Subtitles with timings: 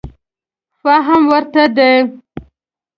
[0.81, 1.93] فهم ورته دی.